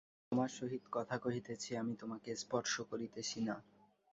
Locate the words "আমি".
0.03-0.29, 1.77-1.93